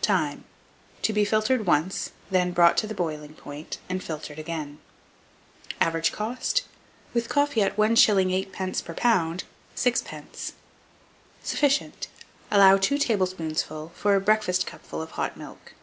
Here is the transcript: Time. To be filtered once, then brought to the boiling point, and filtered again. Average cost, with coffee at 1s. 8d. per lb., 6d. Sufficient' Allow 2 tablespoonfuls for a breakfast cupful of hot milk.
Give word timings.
Time. 0.00 0.44
To 1.02 1.12
be 1.12 1.22
filtered 1.22 1.66
once, 1.66 2.12
then 2.30 2.52
brought 2.52 2.78
to 2.78 2.86
the 2.86 2.94
boiling 2.94 3.34
point, 3.34 3.76
and 3.90 4.02
filtered 4.02 4.38
again. 4.38 4.78
Average 5.82 6.12
cost, 6.12 6.62
with 7.12 7.28
coffee 7.28 7.60
at 7.60 7.76
1s. 7.76 8.06
8d. 8.32 8.82
per 8.84 8.94
lb., 8.94 9.42
6d. 9.76 10.52
Sufficient' 11.42 12.08
Allow 12.50 12.78
2 12.78 12.96
tablespoonfuls 12.96 13.92
for 13.94 14.14
a 14.14 14.20
breakfast 14.22 14.66
cupful 14.66 15.02
of 15.02 15.10
hot 15.10 15.36
milk. 15.36 15.74